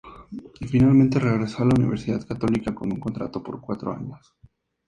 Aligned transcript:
Finalmente 0.71 1.19
regresó 1.19 1.61
a 1.61 1.65
la 1.67 1.75
Universidad 1.77 2.25
Católica 2.25 2.73
con 2.73 2.91
un 2.91 2.99
contrato 2.99 3.43
por 3.43 3.61
cuatro 3.61 3.93
años. 3.93 4.33